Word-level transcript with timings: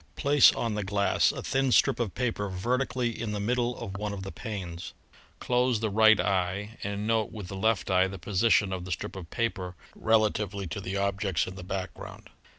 Place 0.15 0.51
on 0.53 0.73
the 0.73 0.83
glass 0.83 1.31
a 1.31 1.43
thin 1.43 1.71
strip 1.71 1.99
of 1.99 2.15
paper 2.15 2.49
vertically 2.49 3.11
in 3.21 3.33
the 3.33 3.39
middle 3.39 3.77
of 3.77 3.97
one 3.97 4.13
of 4.13 4.23
the 4.23 4.31
panes. 4.31 4.95
Close 5.39 5.79
the 5.79 5.91
right 5.91 6.19
eye 6.19 6.79
and 6.83 7.05
note 7.05 7.31
with 7.31 7.49
the 7.49 7.55
left 7.55 7.91
eye 7.91 8.07
the 8.07 8.17
position 8.17 8.73
of 8.73 8.83
the 8.83 8.91
strip 8.91 9.15
of 9.15 9.29
paper 9.29 9.75
rela 9.95 10.31
tively 10.31 10.67
to 10.71 10.81
the 10.81 10.97
objects 10.97 11.45
in 11.45 11.53
the 11.53 11.61
background. 11.63 12.31